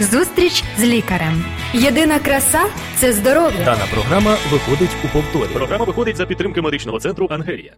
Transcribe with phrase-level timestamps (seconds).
[0.00, 1.44] Зустріч з лікарем.
[1.74, 2.64] Єдина краса
[2.96, 3.64] це здоров'я.
[3.64, 5.50] Дана програма виходить у повторі.
[5.54, 7.72] Програма виходить за підтримки медичного центру Ангелія.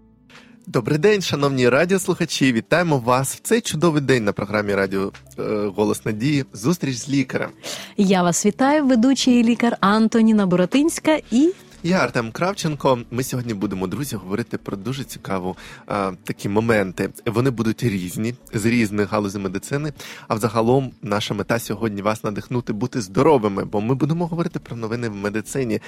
[0.67, 2.53] Добрий день, шановні радіослухачі.
[2.53, 5.43] Вітаємо вас в цей чудовий день на програмі Радіо е,
[5.77, 6.45] Голос Надії.
[6.53, 7.51] Зустріч з лікарем.
[7.97, 11.53] Я вас вітаю, ведучий лікар Антоніна Боротинська і.
[11.83, 12.99] Я Артем Кравченко.
[13.11, 15.57] Ми сьогодні будемо, друзі, говорити про дуже цікаву
[15.87, 17.11] а, такі моменти.
[17.27, 19.93] Вони будуть різні з різних галузей медицини.
[20.29, 25.09] А взагалом, наша мета сьогодні вас надихнути бути здоровими, бо ми будемо говорити про новини
[25.09, 25.81] в медицині.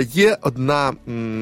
[0.00, 0.92] Є одна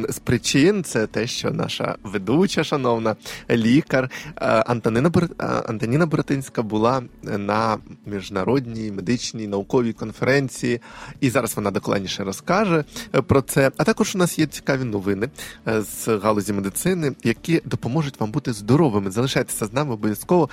[0.08, 3.16] з причин, це те, що наша ведуча, шановна
[3.50, 5.10] лікар е, Антоніна
[5.40, 10.80] Е, Антоніна Боротинська була на міжнародній медичній науковій конференції,
[11.20, 12.84] і зараз вона докладніше розкаже
[13.14, 13.70] е, про це.
[13.76, 15.28] А також у нас є цікаві новини
[15.66, 19.10] з галузі медицини, які допоможуть вам бути здоровими.
[19.10, 20.48] Залишайтеся з нами обов'язково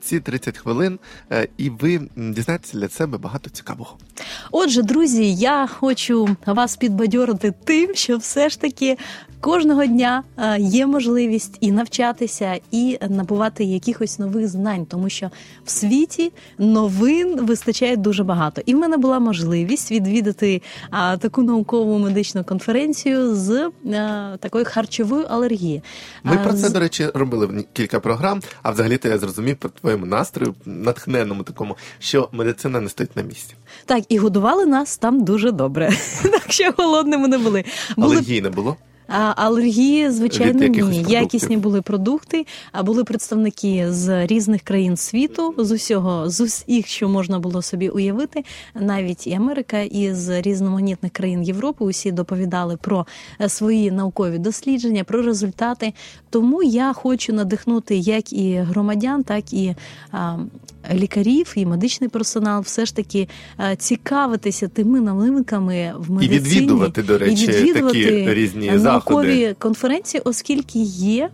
[0.00, 0.98] ці 30 хвилин,
[1.56, 3.96] і ви дізнаєтеся для себе багато цікавого.
[4.50, 8.96] Отже, друзі, я хочу вас підбадьорити тим, що все ж таки
[9.40, 15.30] кожного дня е, є можливість і навчатися, і набувати якихось нових знань, тому що
[15.64, 18.62] в світі новин вистачає дуже багато.
[18.66, 20.62] І в мене була можливість відвідати
[21.18, 25.82] таку наукову медичну конференцію з е, такої харчової алергії.
[26.22, 28.42] Ми про це, до речі, робили кілька програм.
[28.62, 33.22] А взагалі то я зрозумів по твоєму настрою, натхненному такому, що медицина не стоїть на
[33.22, 33.54] місці.
[33.84, 35.92] Так, і годували нас там дуже добре.
[36.22, 37.64] Так що голодними не були.
[37.96, 38.16] були...
[38.16, 38.76] Але їй не було.
[39.08, 41.04] А алергії, звичайно, ні.
[41.08, 47.08] Якісні були продукти, а були представники з різних країн світу, з усього, з усіх, що
[47.08, 51.84] можна було собі уявити, навіть і Америка, і з різноманітних країн Європи.
[51.84, 53.06] Усі доповідали про
[53.40, 55.92] е, свої наукові дослідження, про результати.
[56.30, 59.74] Тому я хочу надихнути як і громадян, так і
[60.12, 60.36] а,
[60.94, 66.36] лікарів, і медичний персонал, все ж таки а, цікавитися тими новинками в медицині.
[66.36, 71.30] І відвідувати, до речі, і відвідувати такі різні заходи наукові конференції, оскільки є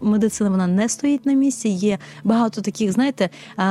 [0.00, 1.68] медицина, вона не стоїть на місці.
[1.68, 3.30] Є багато таких, знаєте,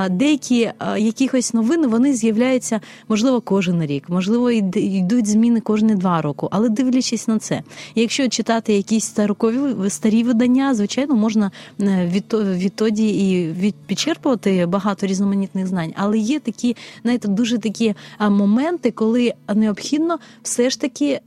[0.10, 6.70] деякі якихось новини вони з'являються можливо кожен рік, можливо, йдуть зміни кожні два роки, але
[6.70, 7.62] дивлячись на це,
[7.96, 15.68] якщо читати якісь старокові старі видання, звичайно, можна е, відтоді і від підчерпувати багато різноманітних
[15.68, 21.22] знань, але є такі, знаєте, дуже такі моменти, коли необхідно все ж таки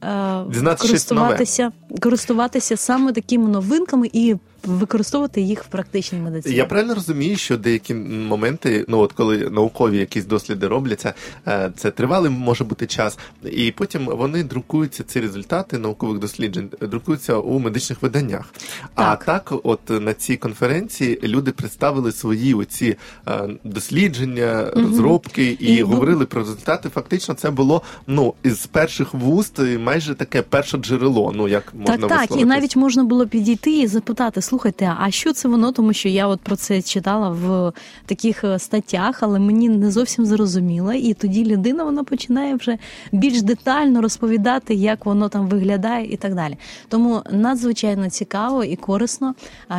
[0.78, 3.48] користуватися, користуватися саме такими
[3.82, 6.54] новинками і використовувати їх в практичній медицині.
[6.54, 11.14] Я правильно розумію, що деякі моменти, ну от коли наукові якісь досліди робляться,
[11.46, 17.36] е, це тривалий може бути час, і потім вони друкуються ці результати наукових досліджень, друкуються
[17.36, 18.54] у медичних виданнях.
[18.80, 18.88] Так.
[18.94, 22.96] А так, от на цій конференції люди представили свої оці
[23.28, 24.86] е, дослідження, угу.
[24.86, 26.88] розробки і, і говорили про результати.
[26.88, 31.32] Фактично, це було ну із перших вуст майже таке перше джерело.
[31.36, 35.32] Ну як можна так, так, і навіть можна було підійти і запитати слухайте, а що
[35.32, 35.72] це воно?
[35.72, 37.72] Тому що я от про це читала в
[38.06, 40.92] таких е, статтях, але мені не зовсім зрозуміло.
[40.92, 42.78] І тоді людина вона починає вже
[43.12, 46.56] більш детально розповідати, як воно там виглядає і так далі.
[46.88, 49.34] Тому надзвичайно цікаво і корисно.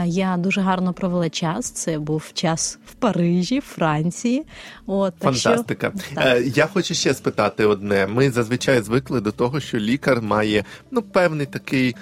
[0.06, 1.72] Я дуже гарно провела час.
[1.72, 4.44] Це був час в Парижі, Франції.
[4.86, 5.92] От так фантастика.
[5.96, 6.38] Що, так.
[6.38, 8.08] Е, я хочу ще спитати одне.
[8.08, 11.96] Ми зазвичай звикли до того, що лікар має ну певний такий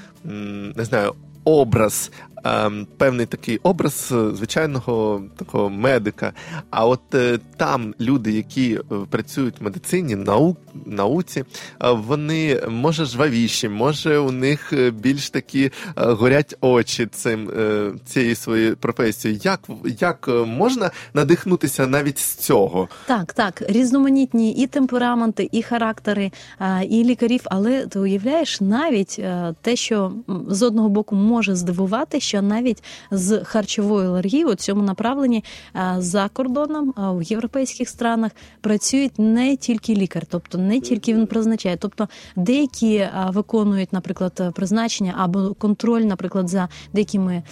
[0.76, 2.12] не знаю образ
[2.98, 6.34] певний такий образ е, звичайного такого медика.
[6.70, 8.80] А от е, там люди, які е,
[9.10, 11.44] працюють в медицині, наук, науці,
[11.80, 17.52] вони може жвавіші, може у них більш такі горять очі цим
[18.06, 19.40] цією своєю професією.
[19.44, 19.60] Як
[20.00, 22.90] як можна надихнутися навіть з цього?
[23.08, 26.32] Так, так, різноманітні і темпераменти, і характери,
[26.90, 29.22] і лікарів, але ти уявляєш навіть
[29.62, 30.12] те, що
[30.48, 35.44] з одного боку може здивувати що навіть з харчовою алергією у цьому направленні
[35.98, 38.32] за кордоном в європейських странах
[38.62, 45.54] працюють не тільки лікар, тобто не тільки він призначає, тобто деякі виконують, наприклад, призначення або
[45.54, 47.44] контроль, наприклад, за деякими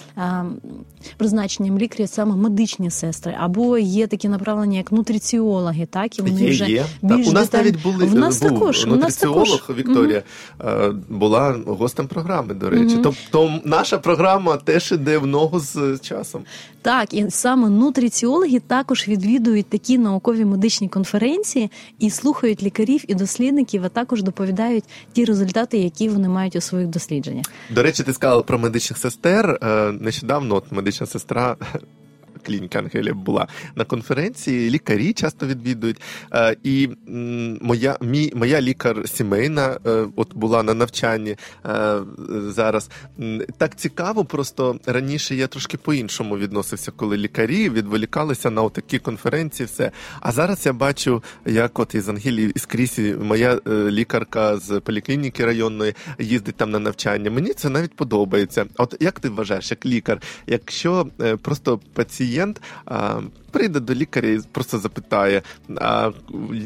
[1.18, 6.50] призначенням лікарів, саме медичні сестри, або є такі направлення, як нутриціологи, так і вони є,
[6.50, 6.86] вже є.
[7.01, 9.77] більш так, у нас навіть були в нас був також нутриціолог у нас також.
[9.77, 10.24] Вікторія
[10.59, 12.54] mm була гостем програми.
[12.54, 16.44] До речі, mm тобто наша програма теж іде в ногу з часом.
[16.81, 23.83] Так, і саме нутриціологи також відвідують такі наукові медичні конференції і слухають лікарів і дослідників,
[23.86, 24.83] а також доповідають
[25.13, 27.45] ті результати, які вони мають у своїх дослідженнях.
[27.69, 29.60] До речі, ти сказала про медичних сестер.
[29.62, 31.56] Е, нещодавно от медична сестра
[32.45, 34.69] клініки Ангелія була на конференції.
[34.69, 36.01] Лікарі часто відвідують.
[36.33, 36.89] Е, і
[37.62, 42.00] моя мій, моя лікар сімейна е, от була на навчанні е,
[42.47, 42.89] зараз.
[43.57, 49.68] Так цікаво, просто раніше я трошки по-іншому відносився, коли лікарі відволікалися на такі конференції.
[49.68, 49.92] Все.
[50.21, 55.94] А зараз я бачу, як от із Ангелії із Крісі, моя лікарка з поліклініки районної
[56.19, 57.31] їздить там на навчання.
[57.31, 58.65] Мені це навіть подобається.
[58.77, 61.07] От як ти вважаєш, як лікар, якщо
[61.42, 62.38] просто пацієнт
[63.51, 65.41] прийде до лікаря і просто запитає,
[65.75, 66.12] а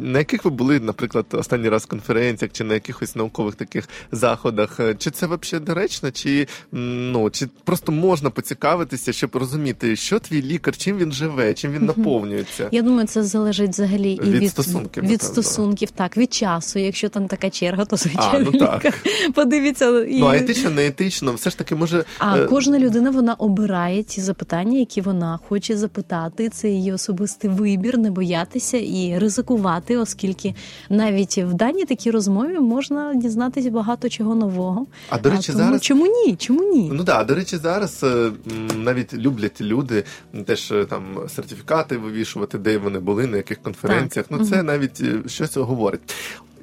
[0.01, 4.79] на яких ви були, наприклад, останній раз конференціях чи на якихось наукових таких заходах?
[4.97, 10.77] Чи це взагалі доречно, чи ну чи просто можна поцікавитися, щоб розуміти, що твій лікар,
[10.77, 12.67] чим він живе, чим він наповнюється?
[12.71, 16.79] Я думаю, це залежить взагалі і від, від стосунків від стосунків, так від часу.
[16.79, 18.93] Якщо там така черга, то звичайно а, ну, так.
[19.33, 22.05] подивіться і ну а етично, не етично, все ж таки може.
[22.19, 22.45] А е...
[22.45, 26.49] кожна людина вона обирає ті запитання, які вона хоче запитати.
[26.49, 30.55] Це її особистий вибір, не боятися і ризикувати, оскільки
[30.89, 34.85] навіть в даній такій розмові можна дізнатися багато чого нового.
[35.09, 36.35] А до речі, а, тому зараз чому ні?
[36.35, 36.89] Чому ні?
[36.93, 38.31] Ну да, до речі, зараз е,
[38.75, 40.03] навіть люблять люди
[40.45, 41.03] теж е, там
[41.35, 44.27] сертифікати вивішувати, де вони були, на яких конференціях.
[44.27, 44.39] Так.
[44.39, 44.63] Ну це угу.
[44.63, 46.01] навіть е, щось говорить.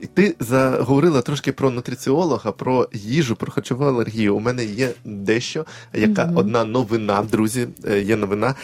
[0.00, 4.36] І ти заговорила трошки про нутриціолога, про їжу, про харчову алергію.
[4.36, 5.64] У мене є дещо,
[5.94, 7.68] яка mm одна новина, друзі,
[8.04, 8.54] є новина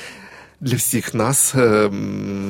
[0.61, 1.89] для всіх нас е,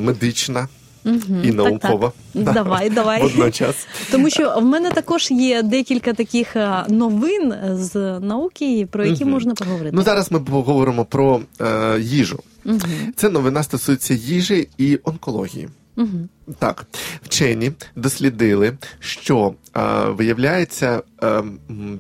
[0.03, 0.69] медична.
[1.05, 2.13] Угу, і наукова.
[2.33, 2.55] Так, так.
[2.55, 3.23] Давай, давай.
[3.23, 3.87] Водночас.
[4.11, 9.33] Тому що в мене також є декілька таких е, новин з науки, про які угу.
[9.33, 9.97] можна поговорити.
[9.97, 12.39] Ну зараз ми поговоримо про е, їжу.
[12.65, 12.79] Угу.
[13.17, 15.69] Це новина стосується їжі і онкології.
[15.97, 16.29] Угу.
[16.59, 16.87] Так,
[17.23, 21.43] вчені дослідили, що е, виявляється, е,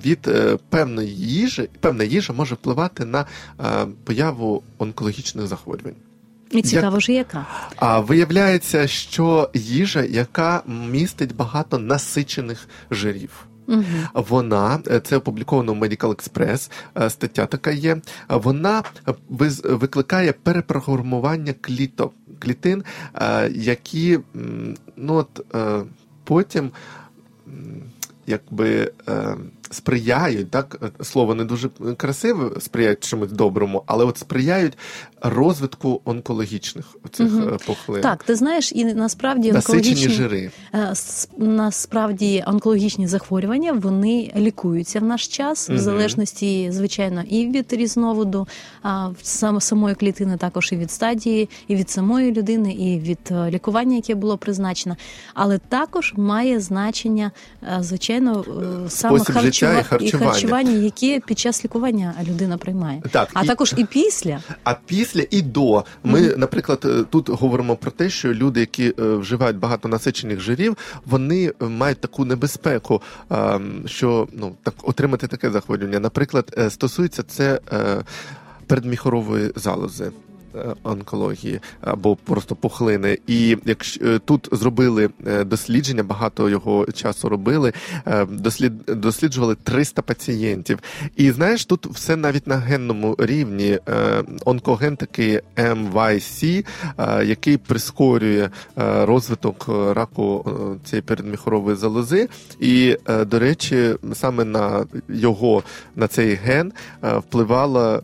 [0.05, 3.21] від е, певної їжі певна їжа може впливати на
[3.61, 5.95] е, появу онкологічних захворювань.
[6.51, 7.47] І цікаво ж яка.
[7.77, 13.47] А виявляється, що їжа, яка містить багато насичених жирів.
[13.69, 13.83] Угу.
[14.15, 16.71] Вона е, це опубліковано в Medical Express,
[17.01, 17.97] е, стаття така є.
[18.29, 18.83] Вона
[19.65, 22.85] викликає перепрограмування кліто, клітин,
[23.15, 24.19] е, які
[24.97, 25.83] ну от е,
[26.25, 26.71] потім
[28.27, 29.37] якби е,
[29.71, 34.79] сприяють, так слово не дуже красиве, сприяють чомусь доброму, але от сприяють
[35.21, 37.57] розвитку онкологічних цих угу.
[37.67, 38.03] пухлин.
[38.03, 40.51] Так, ти знаєш, і насправді онкологічні жири
[41.39, 45.79] насправді онкологічні захворювання вони лікуються в наш час, угу.
[45.79, 48.49] в залежності, звичайно, і від різновиду
[49.59, 54.39] самої клітини, також і від стадії, і від самої людини, і від лікування, яке було
[54.39, 54.97] призначено,
[55.35, 57.31] але також має значення
[57.81, 58.45] звичайно
[58.87, 59.81] е, саме Спосіб харчува...
[59.81, 60.27] і харчування.
[60.27, 63.03] і харчування, яке під час лікування людина приймає.
[63.11, 63.47] Так, а і...
[63.47, 64.41] також і після.
[64.65, 65.85] А після і до.
[66.05, 70.41] Ми, mm наприклад, е, тут говоримо про те, що люди, які е, вживають багато насичених
[70.41, 70.77] жирів,
[71.07, 73.03] вони мають таку небезпеку,
[73.87, 76.01] що ну так отримати таке захворювання.
[76.01, 77.61] Наприклад, стосується це
[78.67, 80.11] передміхорової залози.
[80.57, 83.19] Е, онкології або просто пухлини.
[83.27, 87.73] І якщо е, тут зробили е, дослідження, багато його часу робили,
[88.29, 90.79] дослід, досліджували 300 пацієнтів.
[91.17, 93.79] І знаєш, тут все навіть на генному рівні
[94.45, 96.67] онкоген такий MYC,
[97.25, 100.51] який прискорює розвиток раку
[100.85, 102.29] цієї передміхорової залози.
[102.61, 105.63] І, до речі, саме на його
[105.97, 108.03] на цей ген впливала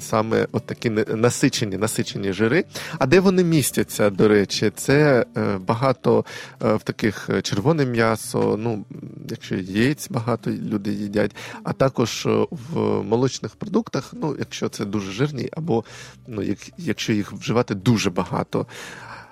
[0.00, 0.90] саме от такі
[1.36, 2.64] насичені насичені жири.
[2.98, 6.24] А де вони містяться, до речі, це е, багато
[6.62, 8.84] е, в таких е, червоне м'ясо, ну
[9.30, 15.48] якщо яєць багато люди їдять, а також в молочних продуктах, ну якщо це дуже жирні,
[15.52, 15.84] або
[16.26, 16.42] ну
[16.78, 18.66] якщо їх вживати дуже багато.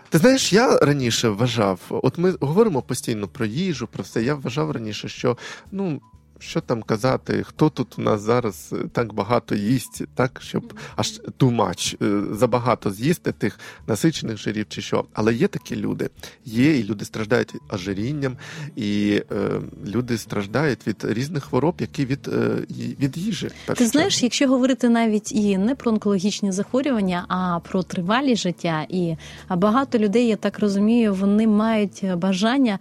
[0.09, 4.23] Ти знаєш, я раніше вважав, от ми говоримо постійно про їжу, про все.
[4.23, 5.37] Я вважав раніше, що
[5.73, 6.01] ну
[6.38, 11.21] що там казати, хто тут у нас зараз е, так багато їсть, так щоб аж
[11.41, 15.05] much, е, забагато з'їсти тих насичених жирів чи що.
[15.12, 16.11] Але є такі люди,
[16.45, 18.37] є, і люди страждають ожирінням,
[18.76, 22.57] і е, люди страждають від різних хвороб, які від е,
[23.00, 23.50] від їжі.
[23.76, 29.17] Ти знаєш, якщо говорити навіть і не про онкологічні захворювання, а про тривалі життя, і
[29.50, 32.79] багато людей, я так розумію, вони мають бажання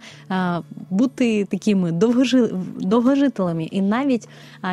[0.90, 1.92] бути такими
[2.78, 3.64] довгожителями, правилами.
[3.64, 4.28] І навіть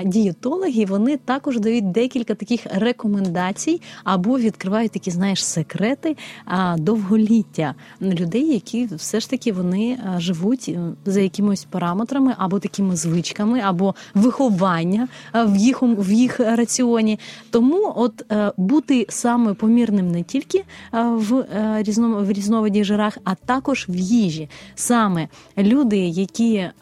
[0.06, 6.18] дієтологи вони також дають декілька таких рекомендацій або відкривають такі, знаєш, секрети
[6.78, 13.96] довголіття людей, які все ж таки вони живуть за якимось параметрами або такими звичками, або
[14.14, 17.20] виховання в їх в їх раціоні.
[17.52, 23.36] Тому от е, бути саме помірним не тільки в е, різно, в різновиді жирах, а
[23.36, 24.50] також в їжі.
[24.76, 26.74] Саме люди, які е,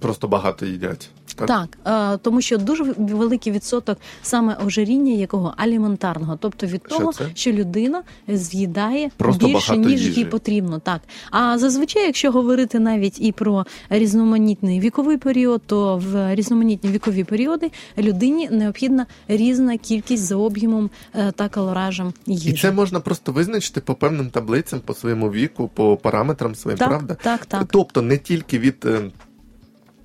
[0.00, 1.10] Просто багато їдять.
[1.34, 1.78] Так?
[2.14, 7.24] е, тому що дуже великий відсоток саме ожиріння якого аліментарного, тобто від Що того, це?
[7.34, 10.20] що людина з'їдає Просто більше ніж їжі.
[10.20, 10.78] їй потрібно.
[10.78, 11.00] Так
[11.30, 17.70] а зазвичай, якщо говорити навіть і про різноманітний віковий період, то в різноманітні вікові періоди
[17.98, 22.50] людині необхідна різна кількість за об'ємом е, та калоражем їжі.
[22.50, 26.88] І це можна просто визначити по певним таблицям, по своєму віку, по параметрам своїм, Так,
[26.88, 27.16] правда?
[27.22, 27.64] так, так.
[27.70, 29.00] Тобто не тільки від е,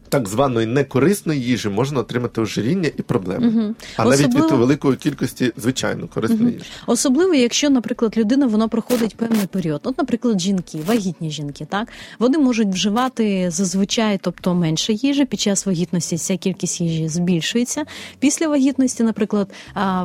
[0.10, 3.76] так званої некорисної їжі можна отримати ожиріння і проблеми, Мгм.
[3.98, 6.66] а навіть від великої кількості звичайно корисної їжі.
[6.88, 9.82] Особливо, якщо, наприклад, людина вона проходить певний період.
[9.84, 11.88] От, наприклад, жінки, вагітні жінки, так
[12.20, 15.26] вони можуть вживати зазвичай, тобто менше їжі.
[15.26, 17.84] Під час вагітності ця кількість їжі збільшується.
[18.20, 19.52] Після вагітності, наприклад,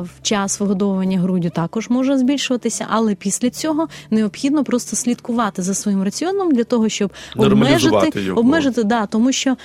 [0.01, 6.03] в час вигодовування груддю також може збільшуватися, але після цього необхідно просто слідкувати за своїм
[6.03, 8.39] раціоном для того, щоб обмежити, його.
[8.39, 9.57] обмежити да, тому що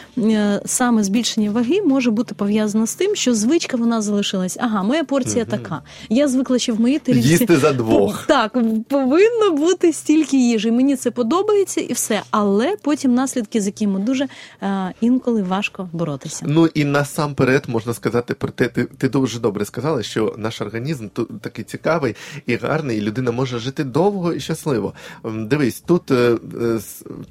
[0.67, 4.57] саме збільшення ваги може бути пов'язано з тим, що звичка вона залишилась.
[4.61, 5.83] Ага, моя порція така.
[6.09, 8.27] Я звикла, що в моїй тарілці Їсти за двох.
[8.27, 8.57] так,
[8.89, 10.71] повинно бути стільки їжі.
[10.71, 12.23] Мені це подобається і все.
[12.31, 14.29] Але потім наслідки, з якими дуже
[14.63, 16.45] е, інколи важко боротися.
[16.49, 21.09] Ну і насамперед можна сказати про те, ти, ти дуже добре сказала, що наш організм
[21.13, 24.95] тут такий цікавий і гарний, і людина може жити довго і щасливо.
[25.25, 26.15] Дивись, тут е,
[26.61, 26.79] е,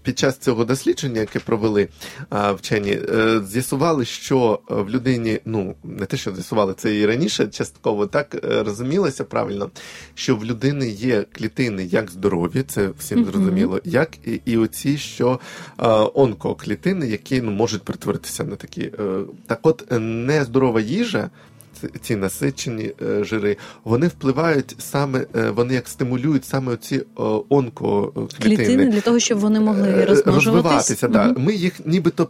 [0.03, 1.87] під час цього дослідження, яке провели
[2.31, 7.47] вчені, е, з'ясували, що е, в людині, ну не те, що з'ясували, це і раніше
[7.47, 9.69] частково так е, розумілося правильно,
[10.15, 15.39] що в людини є клітини як здорові, це всім зрозуміло, як і, і оці, що
[15.79, 18.81] е, онкоклітини, які ну, можуть перетворитися на такі.
[18.81, 21.29] Е, так от нездорова їжа.
[21.81, 27.03] Ці- Ці насичені е, жири, вони впливають саме, е, вони як стимулюють саме оці е,
[27.49, 28.55] онкоклітини.
[28.57, 30.45] Клітини для того, щоб вони могли розмножуватись.
[30.45, 31.07] розвиватися.
[31.07, 31.33] Да.
[31.37, 32.25] Ми їх нібито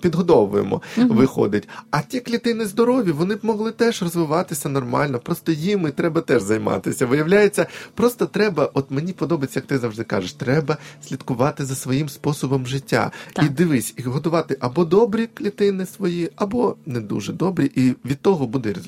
[0.00, 1.08] підгодовуємо, Мгм.
[1.08, 1.68] виходить.
[1.90, 5.18] А ті клітини здорові, вони б могли теж розвиватися нормально.
[5.18, 7.06] Просто їм і треба теж займатися.
[7.06, 10.76] Виявляється, просто треба, от мені подобається, як ти завжди кажеш, треба
[11.08, 13.10] слідкувати за своїм способом життя.
[13.32, 13.44] Так.
[13.44, 18.46] І дивись, і готувати або добрі клітини свої, або не дуже добрі, і від того
[18.46, 18.85] буде результат.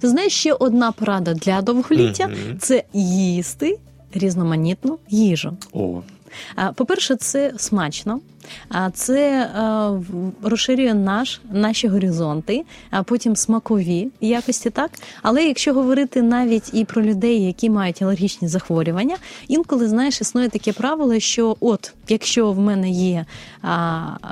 [0.00, 2.58] Ти знаєш, ще одна порада для довголіття угу.
[2.60, 3.78] це їсти
[4.14, 5.56] різноманітну їжу.
[5.72, 6.02] О,
[6.74, 8.20] По-перше, це смачно,
[8.92, 9.50] це
[10.42, 14.90] розширює наш, наші горизонти, а потім смакові якості, так.
[15.22, 19.16] Але якщо говорити навіть і про людей, які мають алергічні захворювання,
[19.48, 23.26] інколи знаєш, існує таке правило, що от якщо в мене є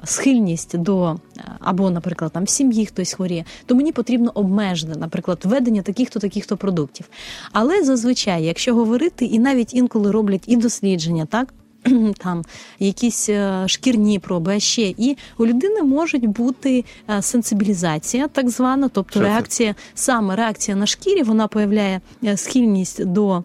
[0.04, 1.16] схильність до
[1.60, 6.56] або, наприклад, там в сім'ї хтось хворіє, то мені потрібно обмежити, наприклад, введення таких-то таких-то
[6.56, 7.08] продуктів.
[7.52, 11.54] Але зазвичай, якщо говорити, і навіть інколи роблять і дослідження, так
[12.18, 12.42] там
[12.78, 18.88] якісь е, шкірні проби, а ще і у людини можуть бути е, сенсибілізація, так звана,
[18.88, 19.26] тобто Що це?
[19.26, 23.42] реакція, саме реакція на шкірі, вона появляє е, схильність до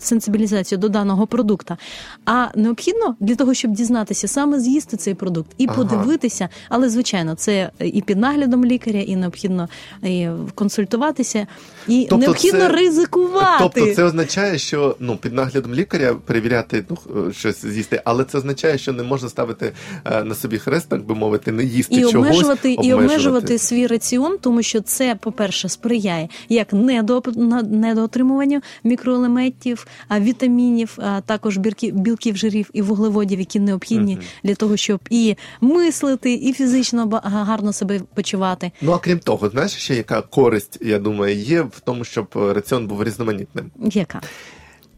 [0.00, 1.76] сенсибілізації до даного продукта.
[2.24, 5.76] А необхідно для того, щоб дізнатися, саме з'їсти цей продукт і Ага.
[5.76, 9.68] подивитися, але звичайно, це і під наглядом лікаря, і необхідно
[10.02, 11.46] і консультуватися,
[11.88, 13.56] і Тобто необхідно це- ризикувати.
[13.58, 18.78] Тобто це означає, що ну під наглядом лікаря перевіряти ну, щось з'їсти, але це означає,
[18.78, 19.72] що не можна ставити
[20.04, 23.86] е, на собі хрест, так би мовити, не їсти і чогось, обмежувати, і обмежувати свій
[23.86, 27.22] раціон, тому що це, по-перше, сприяє як недо,
[27.70, 34.24] недоотримуванню мікроелементів, а, вітамінів, а також бірки- білків, жирів і вуглеводів, які необхідні Мгм.
[34.44, 38.70] для того, щоб і мислити, і фізично гарно себе почувати.
[38.82, 42.52] Ну а крім того, знаєш, ще яка користь, я думаю, є в тому, щоб е,
[42.52, 43.70] раціон був різноманітним.
[43.78, 44.20] Яка?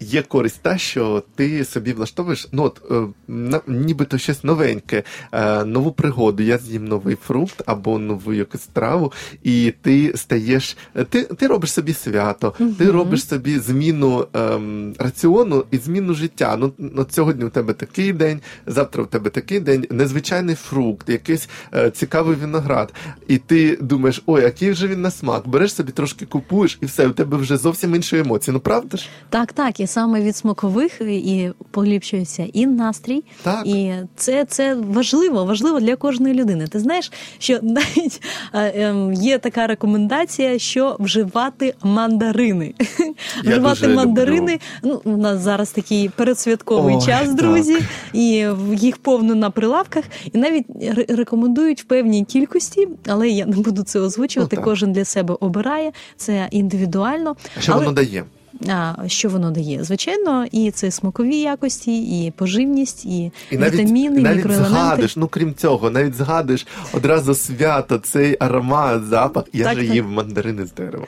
[0.00, 5.92] Є користь та, що ти собі влаштовуєш, ну от е, нібито щось новеньке, е, нову
[5.92, 6.42] пригоду.
[6.42, 10.76] Я з'їм новий фрукт або нову якусь страву, і ти стаєш.
[11.08, 16.56] Ти, ти робиш собі свято, ти робиш собі зміну ем, раціону і зміну життя.
[16.56, 21.48] Ну, от сьогодні у тебе такий день, завтра у тебе такий день, незвичайний фрукт, якийсь
[21.74, 22.92] е, цікавий виноград.
[23.28, 25.48] І ти думаєш, ой, який же він на смак.
[25.48, 28.52] Береш собі трошки купуєш, і все, у тебе вже зовсім інші емоції.
[28.52, 29.08] Ну правда ж?
[29.30, 29.80] Так, так.
[29.84, 33.66] І саме від смакових і поліпшується і настрій, Так.
[33.66, 36.66] і це, це важливо, важливо для кожної людини.
[36.66, 38.22] Ти знаєш, що навіть
[38.52, 42.74] ем, є така рекомендація, що вживати мандарини.
[42.78, 43.14] Я
[43.50, 44.58] вживати дуже мандарини.
[44.82, 47.34] Ну, у нас зараз такий передсвятковий Ой, час, так.
[47.34, 47.78] друзі,
[48.12, 50.66] і в- їх повно на прилавках, і навіть
[51.08, 54.56] рекомендують в певній кількості, але я не буду це озвучувати.
[54.56, 54.62] Ну.
[54.62, 57.36] Кожен для себе обирає це індивідуально.
[57.60, 57.80] Що але...
[57.80, 58.24] воно дає?
[58.68, 59.84] А, що воно дає?
[59.84, 64.74] Звичайно, і це смакові якості, і поживність, і, І навіть, вітаміни, навіть мікроелементи.
[64.74, 69.44] згадуєш, ну крім цього, навіть згадуєш одразу свято, цей аромат, запах.
[69.52, 69.94] Я Так, же так.
[69.94, 71.06] їв мандарини з дерева.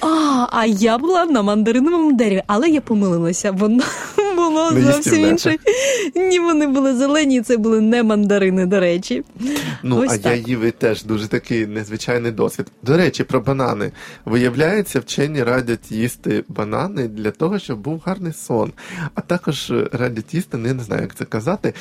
[0.00, 3.50] А, а я була на мандариновому дереві, але я помилилася.
[3.50, 3.82] Воно
[4.36, 5.28] було Не зовсім їстівне.
[5.28, 5.56] інше.
[6.14, 9.24] Ні, вони були зелені, це були не мандарини, до речі.
[9.82, 10.48] Ну, Ось а я так.
[10.48, 12.66] їв і теж дуже такий незвичайний досвід.
[12.82, 13.92] До речі, про банани.
[14.24, 18.72] Виявляється, вчені радять їсти банани для того, щоб був гарний сон.
[19.14, 21.74] А також е, радять їсти, ну, не знаю, як це казати.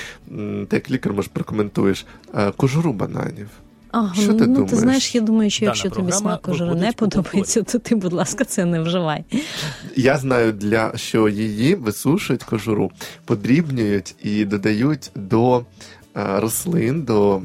[0.69, 2.05] Ти як лікар, може, прокоментуєш
[2.36, 3.48] е, кожуру бананів.
[3.93, 4.69] А, Що ти ну, думаєш?
[4.69, 7.95] ти знаєш, я думаю, що Дана якщо тобі програма смак кожури не подобається, то ти,
[7.95, 9.23] будь ласка, це не вживай.
[9.95, 12.91] Я знаю, для що її висушують кожуру,
[13.25, 15.65] подрібнюють і додають до
[16.15, 17.41] рослин, до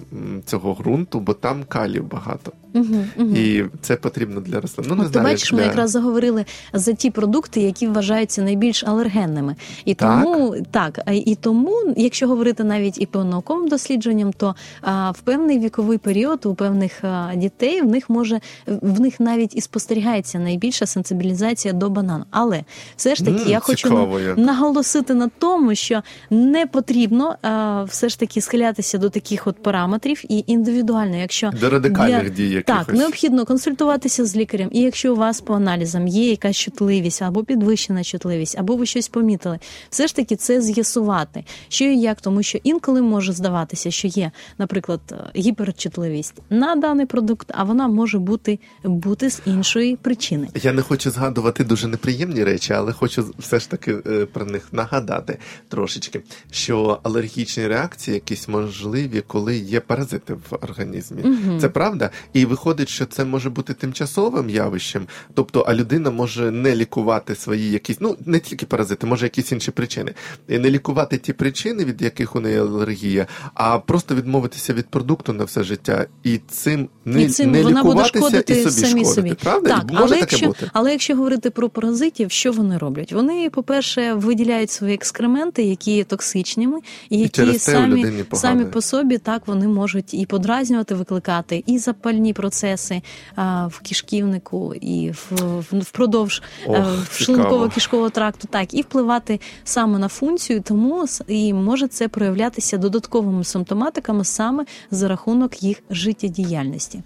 [0.47, 2.53] цього ґрунту, бо там калію багато.
[2.75, 2.85] Угу,
[3.17, 3.37] угу.
[3.37, 4.87] І це потрібно для рослин.
[4.91, 8.43] Ну, не От ти знаю, як бачиш, ми якраз заговорили за ті продукти, які вважаються
[8.43, 9.57] найбільш алергенними.
[9.85, 10.23] І Так?
[10.25, 15.59] тому так, і тому, якщо говорити навіть і по науковим дослідженням, то а, в певний
[15.59, 20.87] віковий період у певних а, дітей в них може в них навіть і спостерігається найбільша
[20.87, 22.25] сенсибілізація до банану.
[22.31, 22.65] Але
[22.97, 24.39] все ж таки М, я хочу як.
[24.39, 28.58] наголосити на тому, що не потрібно а, все ж таки схилятися
[28.95, 34.37] до таких от параметрів і індивідуально, якщо До радикальних для- дій так, необхідно консультуватися з
[34.37, 34.69] лікарем.
[34.73, 39.09] І якщо у вас по аналізам є якась чутливість або підвищена чутливість, або ви щось
[39.09, 39.59] помітили,
[39.91, 44.31] все ж таки це з'ясувати, що і як, тому що інколи може здаватися, що є,
[44.59, 45.01] наприклад,
[45.37, 50.49] гіперчутливість на даний продукт, а вона може бути, бути з іншої причини.
[50.63, 54.69] Я не хочу згадувати дуже неприємні речі, але хочу все ж таки е, про них
[54.73, 55.39] нагадати
[55.69, 61.23] трошечки, що алергічні реакції якісь можливі, коли є паразити в організмі.
[61.25, 61.61] Мгм.
[61.61, 62.11] Це правда?
[62.33, 67.71] І виходить, що це може бути тимчасовим явищем, тобто, а людина може не лікувати свої
[67.71, 70.15] якісь, ну не тільки паразити, може якісь інші причини,
[70.49, 75.33] і не лікувати ті причини, від яких у неї алергія, а просто відмовитися від продукту
[75.33, 78.87] на все життя, і цим не, і цим не вона буде лікуватися шкодити і собі
[78.87, 79.15] самі шкодити.
[79.15, 79.35] собі.
[79.35, 79.69] Правда?
[79.69, 80.71] Так, може але таке якщо, бути.
[80.73, 83.13] але якщо говорити про паразитів, що вони роблять?
[83.13, 86.79] Вони, по-перше, виділяють свої екскременти, які є токсичними,
[87.11, 88.25] і які через те самі.
[88.39, 93.03] Самі по собі так вони можуть і подразнювати, викликати і запальні процеси
[93.37, 95.31] а, в кишківнику, і в,
[95.71, 102.09] в- впродовж е, шлунково-кишкового тракту, так і впливати саме на функцію, тому і може це
[102.09, 107.03] проявлятися додатковими симптоматиками саме за рахунок їх життєдіяльності.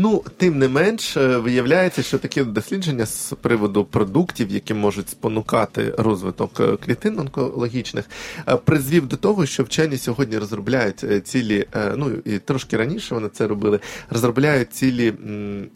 [0.00, 5.94] Ну, тим не менш, е, виявляється, що такі дослідження з приводу продуктів, які можуть спонукати
[5.98, 8.04] розвиток е, клітин онкологічних,
[8.48, 13.46] е, призвів до того, що вчені сьогодні розробляють цілі, ну і трошки раніше вони це
[13.46, 13.80] робили,
[14.10, 15.14] розробляють цілі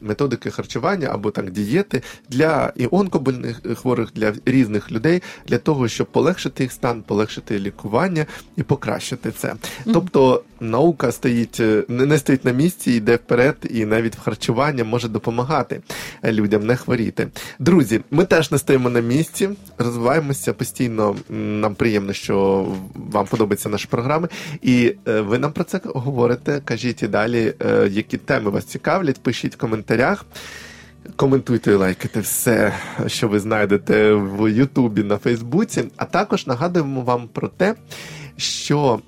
[0.01, 6.07] методики харчування або так дієти для і онкобольних хворих, для різних людей, для того, щоб
[6.07, 9.55] полегшити їх стан, полегшити лікування і покращити це.
[9.85, 15.81] Тобто наука стоїть не стоїть на місці, йде вперед, і навіть в харчування може допомагати
[16.25, 17.29] людям не хворіти.
[17.59, 19.48] Друзі, ми теж не стоїмо на місці,
[19.79, 21.16] розвиваємося постійно.
[21.29, 24.29] Нам приємно, що вам подобаються наші програми,
[24.62, 26.62] і е, ви нам про це говорите.
[26.64, 29.22] Кажіть і далі, е, які теми вас цікавлять.
[29.22, 30.25] Пишіть в коментарях.
[31.16, 32.72] Коментуйте і лайкайте все,
[33.07, 35.85] що ви знайдете в Ютубі на Фейсбуці.
[35.96, 37.75] А також нагадуємо вам про те,
[38.37, 39.01] що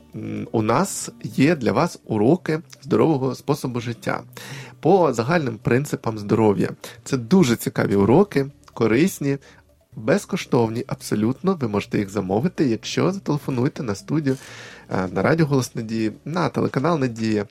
[0.53, 4.23] у нас є для вас уроки здорового способу життя
[4.81, 6.71] по загальним принципам здоров'я.
[7.05, 9.39] Це дуже цікаві уроки, корисні.
[9.97, 14.37] Безкоштовні, абсолютно, ви можете їх замовити, якщо зателефонуєте на студію
[14.91, 17.47] е, на радіо Голос Надії, на телеканал Надія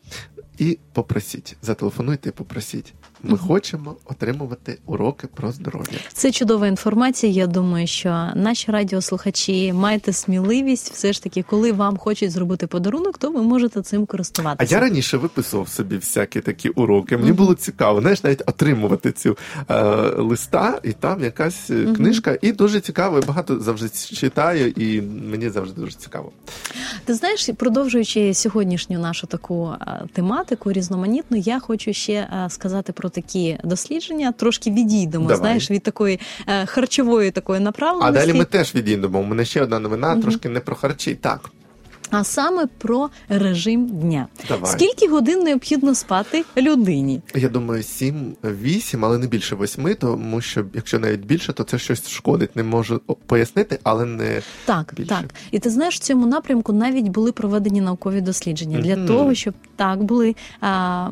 [0.57, 1.57] і попросіть.
[1.61, 2.93] Зателефонуйте і попросіть.
[3.23, 5.99] Ми хочемо отримувати уроки про здоров'я.
[6.13, 7.31] Це чудова інформація.
[7.31, 13.17] Я думаю, що наші радіослухачі маєте сміливість, все ж таки, коли вам хочуть зробити подарунок,
[13.17, 14.75] то ви можете цим користуватися.
[14.75, 17.17] А я раніше виписував собі всякі такі уроки.
[17.17, 19.37] Мені було цікаво, знаєш, навіть отримувати цю
[19.69, 19.83] е,
[20.17, 22.37] листа, і там якась е, книжка.
[22.41, 26.31] І дуже цікаво, я багато завжди читаю, і мені завжди дуже цікаво.
[27.05, 29.73] Ти знаєш, продовжуючи сьогоднішню нашу таку
[30.13, 34.31] тематику різноманітну, я хочу ще сказати про такі дослідження.
[34.31, 35.37] Трошки відійдемо, Давай.
[35.37, 37.59] знаєш, від такої е, харчової такої
[38.07, 39.19] А далі ми теж відійдемо.
[39.19, 40.21] У мене ще одна новина, Мгм.
[40.21, 41.15] трошки не про харчі.
[41.15, 41.49] Так,
[42.13, 44.27] а саме про режим дня.
[44.47, 44.71] Давай.
[44.71, 47.21] Скільки годин необхідно спати людині?
[47.35, 52.09] я думаю, 7-8, але не більше 8, тому що якщо навіть більше, то це щось
[52.09, 52.55] шкодить.
[52.55, 55.09] Не можу пояснити, але не Так, Більше.
[55.09, 55.33] так.
[55.51, 59.07] І ти знаєш, в цьому напрямку навіть були проведені наукові дослідження для Мгм.
[59.07, 61.09] того, щоб так були а,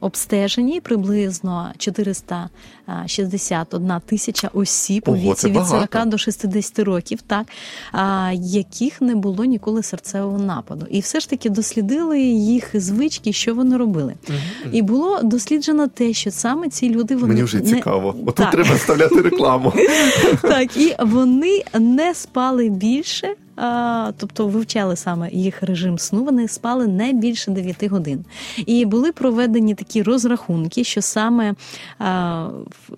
[0.00, 5.88] обстежені приблизно 461 тисяча осіб у віці від багато.
[5.92, 7.46] 40 до 60 років, так,
[7.92, 10.86] а, яких не було ніколи серцевого нападу.
[10.90, 14.14] І все ж таки дослідили їх звички, що вони робили.
[14.72, 18.14] І було досліджено те, що саме ці люди вони мені вже не- цікаво.
[18.22, 18.50] Отут Так.
[18.50, 19.72] треба вставляти рекламу.
[20.42, 26.24] Так, і вони не спали більше, а, тобто вивчали саме їх режим сну.
[26.24, 28.24] Вони спали не більше 9 годин.
[28.66, 31.54] І були проведені такі розрахунки, що саме
[31.98, 32.48] а,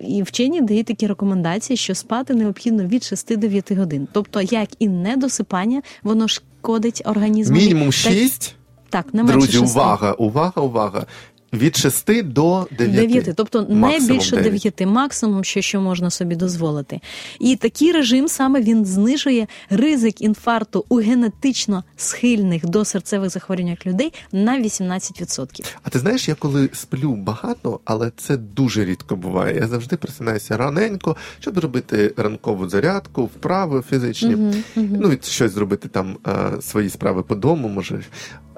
[0.01, 4.09] і вчені дають такі рекомендації, що спати необхідно від 6 до 9 годин.
[4.13, 6.29] Тобто, як і недосипання, воно
[6.69, 7.57] шкодить організму.
[7.57, 8.55] Мінімум 6.
[8.91, 9.77] Так, не менше Друзі, 6.
[9.77, 11.07] увага, увага, увага.
[11.53, 13.11] Від 6 до 9.
[13.11, 14.63] 9, тобто не більше 9.
[14.77, 17.01] 9, максимум, що, що можна собі дозволити.
[17.41, 24.13] І такий режим саме він знижує ризик інфаркту у генетично схильних до серцевих захворювань людей
[24.33, 25.75] на 18%.
[25.83, 29.57] А ти знаєш, я коли сплю багато, але це дуже рідко буває.
[29.57, 34.37] Я завжди просинаюся раненько, щоб зробити ранкову зарядку, вправи фізичні.
[34.37, 34.65] Мгм.
[34.77, 38.01] Ну і щось зробити там е, свої справи по дому, може.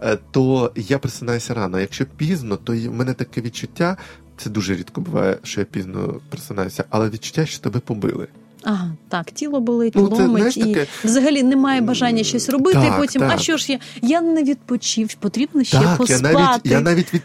[0.03, 1.81] Е, то я просинаюся рано.
[1.81, 3.97] Якщо пізно, то в мене таке відчуття.
[4.37, 8.29] Це дуже рідко буває, що я пізно просинаюся, але відчуття, що тебе побили.
[8.63, 12.79] Ага, так, тіло болить, Ну, це, ломить, знаєш, і таке- взагалі немає бажання щось робити.
[12.79, 13.79] Так, і потім, а що ж я?
[14.03, 17.23] Я не відпочив, потрібно ще так, я навіть я навіть від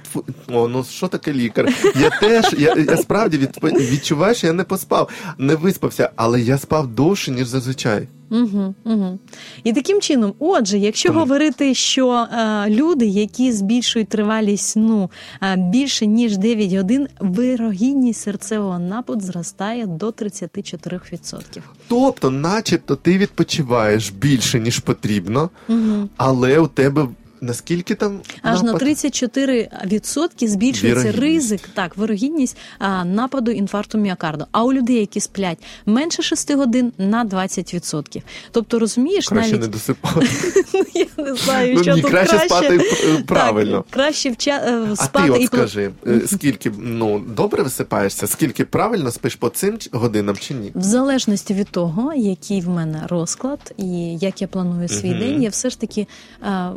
[0.48, 1.74] О, ну що таке лікар?
[2.00, 3.58] Я теж я, я справді від...
[3.64, 8.08] відчуваю, що я не поспав, не виспався, але я спав довше, ніж зазвичай.
[8.30, 9.20] Угу, угу.
[9.64, 11.18] І таким чином, отже, якщо так.
[11.18, 15.12] говорити, що е, люди, які збільшують тривалість сну
[15.42, 21.42] е, більше ніж 9 годин, вирогідність серцевого нападу зростає до 34%.
[21.88, 26.10] Тобто, начебто, ти відпочиваєш більше, ніж потрібно, Угу.
[26.18, 27.08] але у тебе
[27.46, 31.20] наскільки там Аж на 34% збільшується Вірогідність.
[31.20, 34.46] ризик, так, вирогідність а, нападу інфаркту міокарду.
[34.52, 38.22] А у людей, які сплять менше 6 годин, на 20%.
[38.52, 40.28] Тобто, розумієш, краще навіть не досипати.
[40.94, 43.78] я не знаю, Ну, що ні, тут краще спати е, правильно.
[43.78, 44.52] Так, краще вча...
[44.52, 49.50] е, А ти от і скажи, е, скільки ну добре висипаєшся, скільки правильно спиш по
[49.50, 50.72] цим годинам чи ні?
[50.76, 55.50] В залежності від того, який в мене розклад і як я планую свій день, я
[55.50, 56.08] все ж таки
[56.44, 56.70] е,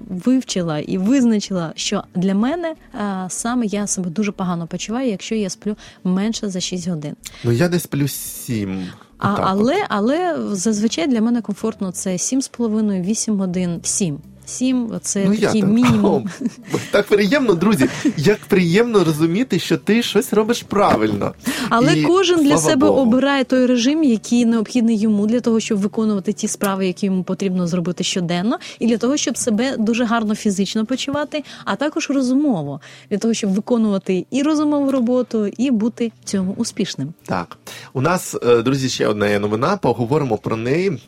[0.62, 5.50] вивчила і визначила, що для мене а, саме я себе дуже погано почуваю, якщо я
[5.50, 7.16] сплю менше за 6 годин.
[7.44, 8.86] Ну я десь плюс сім.
[9.18, 13.80] А, але, але зазвичай для мене комфортно це 7,5-8 годин.
[13.82, 14.18] 7.
[14.48, 15.72] 7– це Ну, такий там.
[15.72, 16.28] мінімум.
[16.74, 17.88] О, так приємно, друзі.
[18.16, 21.34] Як приємно розуміти, що ти щось робиш правильно.
[21.68, 23.00] Але І, кожен для себе Богу.
[23.00, 27.66] обирає той режим, який необхідний йому для того, щоб виконувати ті справи, які йому потрібно
[27.66, 32.80] зробити щоденно, і для того, щоб себе дуже гарно фізично почувати, а також розумово,
[33.10, 37.12] для того, щоб виконувати і розумову роботу, і бути в цьому успішним.
[37.26, 37.56] Так,
[37.92, 39.76] у нас, е, друзі, ще одна є новина.
[39.76, 40.98] Поговоримо про неї.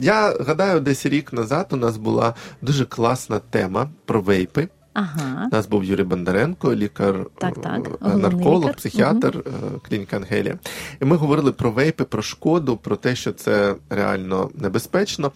[0.00, 4.68] Я гадаю, десь рік назад у нас була дуже класна тема про вейпи.
[4.94, 5.48] Ага.
[5.52, 8.76] У нас був Юрій Бондаренко, лікар, Так, так, е, нарколог, лікар.
[8.76, 9.50] психіатр, е,
[9.88, 10.58] клініка Ангелія.
[11.02, 15.32] І ми говорили про вейпи, про шкоду, про те, що це реально небезпечно.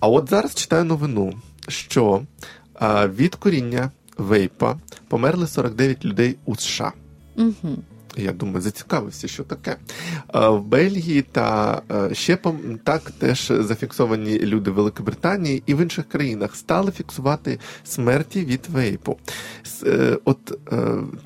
[0.00, 1.32] А от зараз читаю новину,
[1.68, 2.22] що
[2.82, 4.76] е, від коріння вейпа
[5.08, 6.92] померли 49 людей у США.
[7.36, 7.76] Угу.
[8.18, 9.76] Я думаю, зацікавився, що таке.
[10.34, 16.92] Е, В Бельгії та щепом так теж зафіксовані люди Великобританії і в інших країнах стали
[16.92, 19.18] фіксувати смерті від вейпу.
[19.86, 20.54] Е, От е,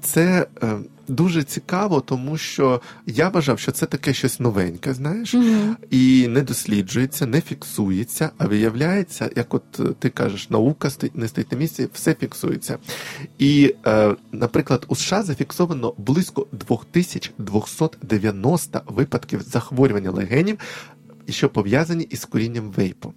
[0.03, 5.77] це е, дуже цікаво, тому що я вважав, що це таке щось новеньке, знаєш, Угу.
[5.91, 11.29] і не досліджується, не фіксується, а виявляється, як от е, ти кажеш, наука стоїть не
[11.29, 12.79] стоїть на місці, все фіксується.
[13.39, 20.59] І, е, наприклад, у США зафіксовано близько 2290 випадків захворювання легенів,
[21.29, 23.15] що пов'язані із курінням вейпу.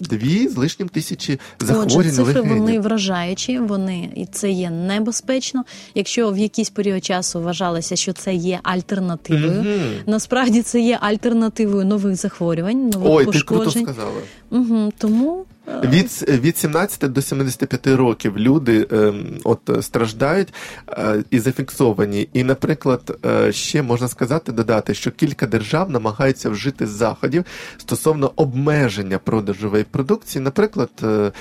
[0.00, 1.40] Дві з лишнім тисячі
[1.76, 5.64] Отже, цифри вони вражаючі, вони і це є небезпечно.
[5.94, 9.90] Якщо в якийсь період часу вважалося, що це є альтернативою, Мгм.
[10.06, 14.20] насправді це є альтернативою нових захворювань, нових Ой, ти круто сказала.
[14.50, 15.44] Угу, тому
[15.84, 19.12] Від, від 17 до 75 років люди е,
[19.44, 20.54] от страждають
[20.88, 22.28] е, і зафіксовані.
[22.32, 27.44] І, наприклад, е, ще можна сказати, додати, що кілька держав намагаються вжити заходів
[27.76, 30.42] стосовно обмеження продажу вейп-продукції.
[30.42, 31.32] Наприклад, е,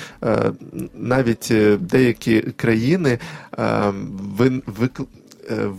[0.96, 3.20] навіть деякі країни
[3.60, 3.94] е,
[4.38, 4.62] ви,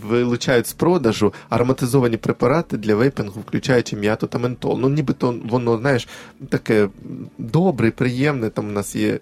[0.07, 4.79] Вилучають з продажу ароматизовані препарати для вейпінгу, включаючи м'яту та ментол.
[4.81, 6.07] Ну, нібито воно, знаєш,
[6.49, 6.89] таке
[7.37, 8.49] добре, приємне.
[8.49, 9.19] Там у нас є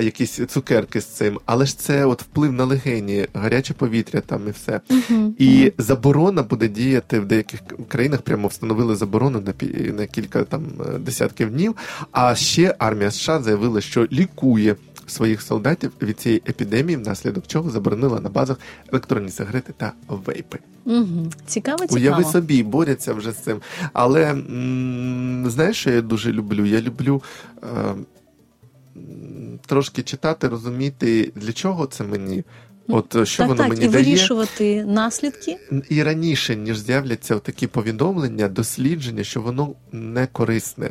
[0.00, 4.50] якісь цукерки з цим, але ж це от вплив на легені, гаряче повітря там і
[4.50, 4.80] все.
[5.38, 8.22] І заборона буде діяти в деяких країнах.
[8.22, 11.76] Прямо встановили заборону на пі- на кілька там е, десятків днів.
[12.12, 14.76] А ще армія США заявила, що лікує.
[15.06, 18.56] Своїх солдатів від цієї епідемії, внаслідок чого заборонила на базах
[18.92, 20.58] електронні сигарети та вейпи.
[20.84, 21.30] Угу.
[21.46, 22.00] Цікаво, цікаво.
[22.00, 23.60] Уяви собі, борються вже з цим.
[23.92, 26.64] Але м, знаєш, що я дуже люблю?
[26.66, 27.22] Я люблю
[27.62, 27.66] е,
[29.66, 32.44] трошки читати, розуміти, для чого це мені.
[32.88, 34.04] От що так, воно так, мені і дає.
[34.04, 35.58] вирішувати наслідки.
[35.88, 40.90] І раніше, ніж з'являться такі повідомлення, дослідження, що воно не корисне.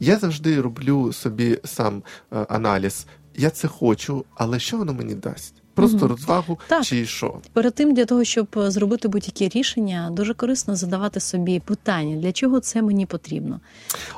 [0.00, 3.06] Я завжди роблю собі сам е, аналіз.
[3.36, 5.54] Я це хочу, але що воно мені дасть?
[5.74, 6.08] Просто Мгм.
[6.08, 6.84] розвагу Так.
[6.84, 7.34] чи що?
[7.52, 12.32] Перед тим для того, щоб е, зробити будь-які рішення, дуже корисно задавати собі питання, для
[12.32, 13.60] чого це мені потрібно.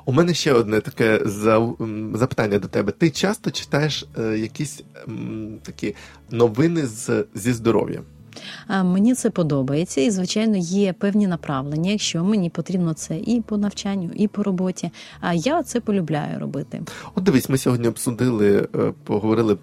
[0.05, 1.21] У мене ще одне таке
[2.15, 2.93] запитання до тебе.
[2.93, 4.83] Ти часто читаєш е, якісь
[5.63, 5.95] такі
[6.31, 8.03] новини з, зі здоров'я?
[8.69, 14.11] Мені це подобається, і звичайно є певні направлення, якщо мені потрібно це і по навчанню,
[14.15, 14.91] і по роботі.
[15.21, 16.83] А я це полюбляю робити.
[17.15, 19.57] От дивись, ми сьогодні обсудили, е, поговорили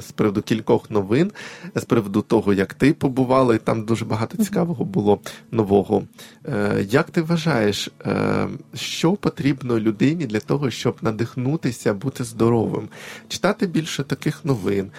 [0.00, 1.32] з приводу кількох новин,
[1.74, 6.02] з приводу того, як ти побувала, і там дуже багато цікавого було нового.
[6.44, 12.88] Е, Як ти вважаєш, е, що потрібно людині для того, щоб надихнутися, бути здоровим?
[13.28, 14.90] Читати більше таких новин,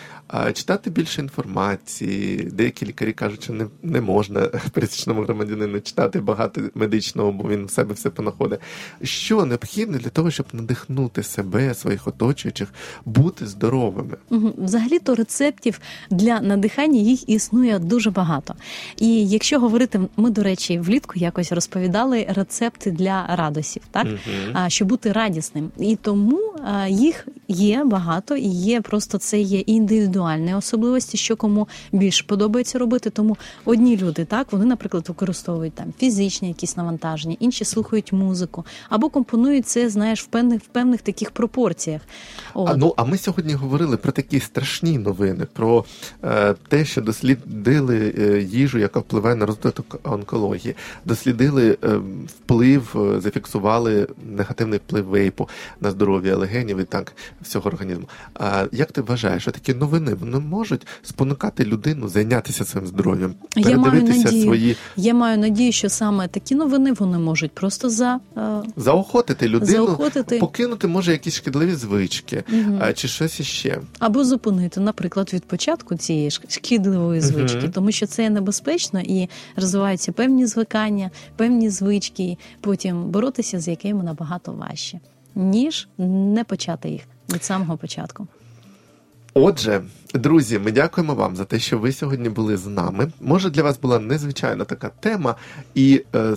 [0.54, 2.50] читати більше інформації.
[2.54, 4.42] Деякі лікарі кажуть, що не, не можна
[4.72, 8.60] пересічному громадянину читати багато медичного, бо він в себе все понаходить.
[9.04, 12.68] Що необхідно для того, щоб надихнути себе, своїх оточуючих,
[13.06, 14.18] бути здоровими?
[14.58, 18.56] Взагалі-то рецептів для надихання їх існує дуже багато.
[18.98, 24.08] І якщо говорити, ми, до речі, влітку якось розповідали рецепти для радосів, так?
[24.54, 25.72] А, щоб бути радісним.
[25.80, 26.40] І тому
[26.88, 32.97] їх є багато, і є просто це є індивідуальні особливості, що кому більше подобається робити.
[33.00, 39.10] Тому одні люди, так вони, наприклад, використовують там фізичні якісь навантаження, інші слухають музику або
[39.10, 42.02] компонують це, знаєш, в певних в певних таких пропорціях.
[42.54, 42.70] От.
[42.70, 45.86] А, ну, а ми сьогодні говорили про такі страшні новини, про
[46.24, 53.22] е, те, що дослідили е, їжу, яка впливає на розвиток онкології, дослідили е, вплив, е,
[53.22, 55.50] зафіксували негативний вплив вейпу
[55.82, 58.10] на здоров'я легенів і так всього організму.
[58.34, 63.78] А як ти вважаєш, що такі новини вони можуть спонукати людину зайнятися своїм здоров'ям, Я
[63.78, 64.44] маю надію.
[64.44, 68.42] свої Я маю надію, що саме такі новини вони можуть просто за е,
[68.76, 70.38] заохотити людину, Заохотити.
[70.40, 72.44] покинути може якісь шкідливі звички
[72.80, 73.82] а, чи щось іще.
[74.00, 80.46] Або зупинити, наприклад, від початку цієї шкідливої звички, тому що це небезпечно і розвиваються певні
[80.46, 85.00] звикання, певні звички, і потім боротися з якими набагато важче,
[85.36, 87.02] ніж не почати їх
[87.34, 88.28] від самого початку.
[89.40, 89.82] Отже,
[90.14, 93.12] друзі, ми дякуємо вам за те, що ви сьогодні були з нами.
[93.22, 95.36] Може, для вас була незвичайна така тема
[95.76, 96.36] і е,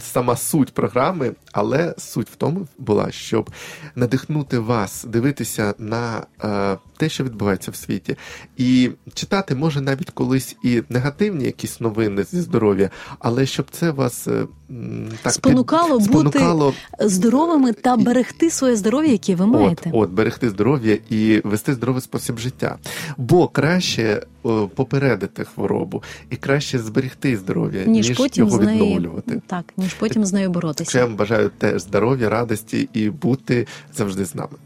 [0.00, 3.50] сама суть програми, але суть в тому була, щоб
[3.96, 8.16] надихнути вас дивитися на е, те, що відбувається в світі,
[8.56, 14.28] і читати може навіть колись і негативні якісь новини зі здоров'я, але щоб це вас
[14.28, 14.30] е,
[15.22, 16.38] так під- Спонукало бути
[17.00, 19.90] Здоровими та берегти своє здоров'я, яке ви маєте.
[19.94, 22.78] От, от берегти здоров'я і вести здоровий спосіб життя.
[23.16, 24.22] Бо краще
[24.74, 29.42] попередити хворобу і краще зберегти здоров'я, ніж, ніж, потім його з нею відновлювати.
[29.46, 31.04] так, ніж потім з нею Що я боротися.
[31.04, 34.56] вам бажаю теж здоров'я, радості і бути завжди з нами.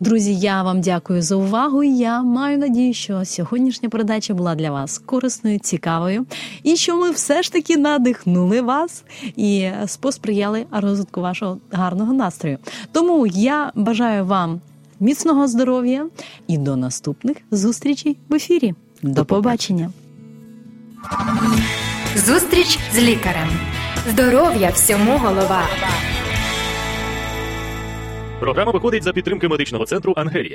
[0.00, 1.82] Друзі, я вам дякую за увагу.
[1.82, 6.26] Я маю надію, що сьогоднішня передача була для вас корисною, цікавою,
[6.62, 9.04] і що ми все ж таки надихнули вас
[9.36, 12.58] і посприяли розвитку вашого гарного настрою.
[12.92, 14.60] Тому я бажаю вам
[15.02, 16.06] міцного здоров'я
[16.48, 18.74] і до наступних зустрічей в ефірі.
[19.02, 19.90] До, До побачення.
[22.16, 23.48] Зустріч з лікарем.
[24.10, 25.62] Здоров'я всьому голова.
[28.40, 30.50] Програма виходить за підтримки медичного центру Ангелія.